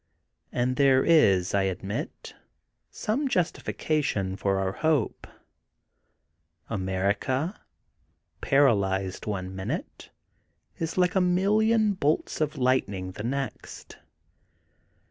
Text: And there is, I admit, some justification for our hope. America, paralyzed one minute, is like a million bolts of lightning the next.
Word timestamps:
And 0.51 0.77
there 0.77 1.03
is, 1.03 1.53
I 1.53 1.61
admit, 1.61 2.33
some 2.89 3.27
justification 3.27 4.35
for 4.35 4.57
our 4.57 4.71
hope. 4.71 5.27
America, 6.71 7.61
paralyzed 8.41 9.27
one 9.27 9.55
minute, 9.55 10.09
is 10.79 10.97
like 10.97 11.13
a 11.13 11.21
million 11.21 11.93
bolts 11.93 12.41
of 12.41 12.57
lightning 12.57 13.11
the 13.11 13.23
next. 13.23 13.99